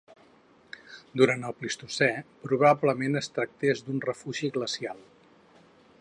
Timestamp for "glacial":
4.57-5.09